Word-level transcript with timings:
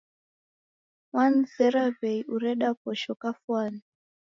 Wanizera 1.15 1.83
w'ei 1.97 2.21
ureda 2.35 2.69
posho 2.81 3.13
kafwani 3.21 3.81